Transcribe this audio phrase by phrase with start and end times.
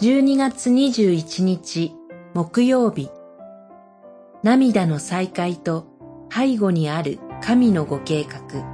[0.00, 1.92] 12月21日
[2.32, 3.10] 木曜日
[4.44, 5.88] 涙の再会と
[6.32, 8.64] 背後にある神のご計画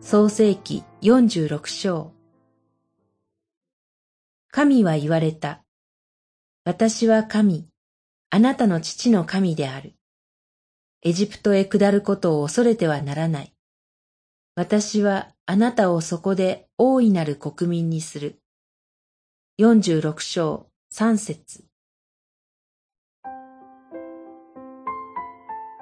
[0.00, 2.12] 創世記46章
[4.50, 5.62] 神は言われた。
[6.64, 7.68] 私は神、
[8.30, 9.94] あなたの父の神である。
[11.02, 13.54] エジプトへ下ることを恐れてはならない。
[14.56, 18.40] 私はあなたをそこで大いなる国民にする。
[19.58, 21.64] 46章3節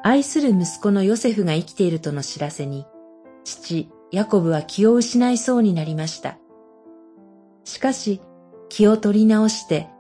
[0.03, 2.87] 愛する息子のヨセフが生きているとの知らせに、
[3.45, 6.39] 父、ヤコブは気を失いそうになりました。
[7.65, 8.23] しかし、
[8.71, 9.91] 気を取り直して、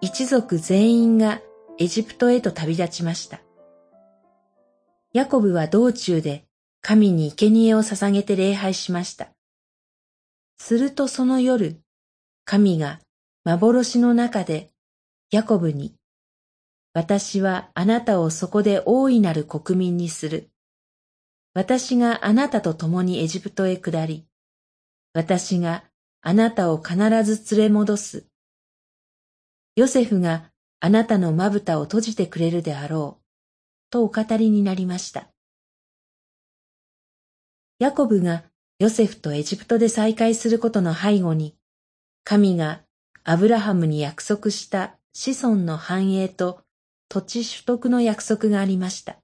[0.00, 1.42] 一族全員が
[1.78, 3.40] エジプトへと旅立ちました。
[5.12, 6.47] ヤコブは道中で
[6.80, 9.28] 神に生贄を捧げて礼拝しました。
[10.58, 11.80] するとその夜、
[12.44, 13.00] 神が
[13.44, 14.70] 幻の中で
[15.30, 15.94] ヤコブに、
[16.94, 20.50] 私はあなたをそこで大いなる国民にする。
[21.54, 24.26] 私があなたと共にエジプトへ下り、
[25.12, 25.84] 私が
[26.22, 28.26] あなたを必ず連れ戻す。
[29.76, 33.24] ヨセフがあなたのまぶたを閉じてくれるであろう、
[33.90, 35.28] とお語りになりました。
[37.78, 38.42] ヤコブが
[38.80, 41.54] ヨセフとエジプトで再会することの背後に、
[42.24, 42.82] 神が
[43.22, 46.60] アブラハムに約束した子孫の繁栄と
[47.08, 49.18] 土地取得の約束がありました。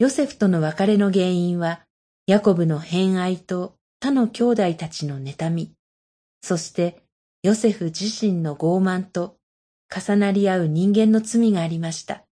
[0.00, 1.82] ヨセフとの別れの原因は、
[2.26, 5.72] ヤコブの偏愛と他の兄弟たちの妬み、
[6.40, 7.02] そして
[7.44, 9.36] ヨセフ自身の傲慢と
[9.88, 12.24] 重なり合う人間の罪がありました。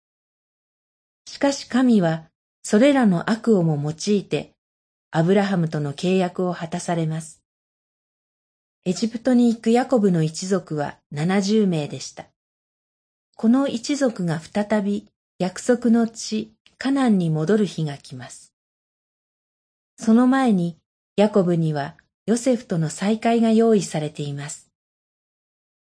[1.26, 2.30] しかし神は
[2.64, 4.54] それらの悪をも用いて、
[5.10, 7.42] アブラハムとの契約を果たされます。
[8.86, 12.24] エジプトに行くヤコブの一族は70名でした。
[13.36, 15.06] この一族が再び
[15.38, 18.54] 約束の地、カナンに戻る日が来ます。
[19.98, 20.78] その前に、
[21.16, 21.96] ヤコブには
[22.26, 24.70] ヨセフとの再会が用意されています。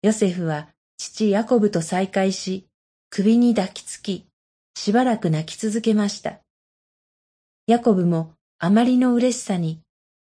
[0.03, 2.65] ヨセフは父ヤコブと再会し、
[3.09, 4.25] 首に抱きつき、
[4.75, 6.40] しばらく泣き続けました。
[7.71, 9.79] ヤコブもあまりの嬉しさに、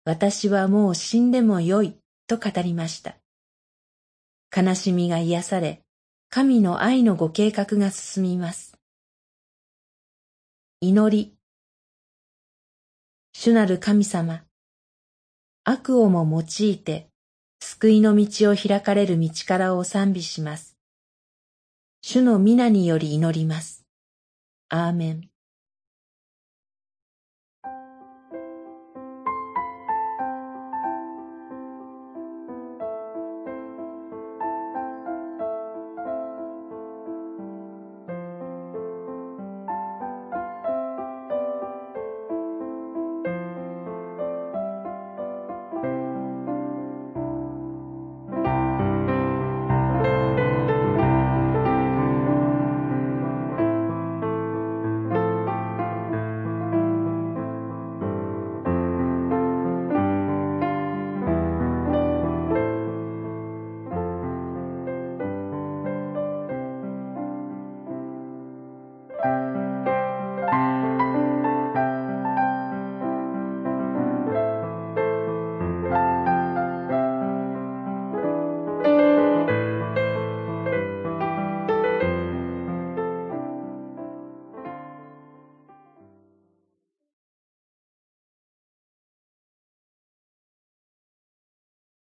[0.06, 3.16] 私はもう死んでもよいと語りました。
[4.56, 5.82] 悲しみが癒され、
[6.30, 8.78] 神の愛のご計画が進みます。
[10.80, 11.34] 祈り。
[13.34, 14.44] 主なる神様。
[15.64, 17.08] 悪をも用いて、
[17.62, 20.78] 救いの道を開かれる道からを賛美します。
[22.04, 23.88] 主の皆により祈ります。
[24.70, 25.33] アーメン。